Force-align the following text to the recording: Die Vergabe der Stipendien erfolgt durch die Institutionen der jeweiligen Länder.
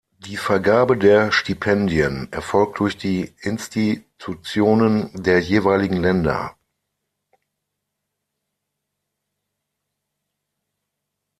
Die 0.17 0.35
Vergabe 0.37 0.97
der 0.97 1.31
Stipendien 1.31 2.27
erfolgt 2.33 2.79
durch 2.79 2.97
die 2.97 3.35
Institutionen 3.41 5.11
der 5.13 5.41
jeweiligen 5.41 5.97
Länder. 5.97 6.57